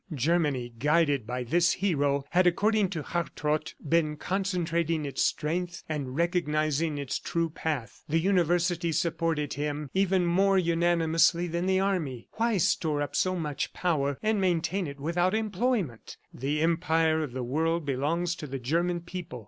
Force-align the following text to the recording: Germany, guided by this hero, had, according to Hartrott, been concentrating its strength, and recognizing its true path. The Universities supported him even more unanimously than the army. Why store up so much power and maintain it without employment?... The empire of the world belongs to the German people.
Germany, 0.15 0.73
guided 0.79 1.27
by 1.27 1.43
this 1.43 1.73
hero, 1.73 2.25
had, 2.31 2.47
according 2.47 2.89
to 2.89 3.03
Hartrott, 3.03 3.75
been 3.87 4.17
concentrating 4.17 5.05
its 5.05 5.23
strength, 5.23 5.83
and 5.87 6.15
recognizing 6.15 6.97
its 6.97 7.19
true 7.19 7.51
path. 7.51 8.01
The 8.09 8.19
Universities 8.19 8.97
supported 8.97 9.53
him 9.53 9.91
even 9.93 10.25
more 10.25 10.57
unanimously 10.57 11.45
than 11.45 11.67
the 11.67 11.79
army. 11.81 12.29
Why 12.31 12.57
store 12.57 12.99
up 13.03 13.15
so 13.15 13.35
much 13.35 13.73
power 13.73 14.17
and 14.23 14.41
maintain 14.41 14.87
it 14.87 14.99
without 14.99 15.35
employment?... 15.35 16.17
The 16.33 16.61
empire 16.61 17.21
of 17.21 17.33
the 17.33 17.43
world 17.43 17.85
belongs 17.85 18.33
to 18.37 18.47
the 18.47 18.57
German 18.57 19.01
people. 19.01 19.39